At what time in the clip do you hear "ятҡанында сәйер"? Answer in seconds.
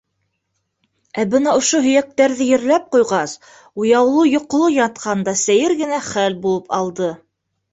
4.79-5.77